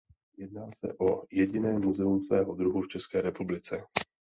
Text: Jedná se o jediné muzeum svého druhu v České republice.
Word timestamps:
Jedná 0.37 0.69
se 0.79 0.93
o 0.93 1.23
jediné 1.31 1.79
muzeum 1.79 2.21
svého 2.21 2.55
druhu 2.55 2.81
v 2.81 2.87
České 2.87 3.21
republice. 3.21 3.87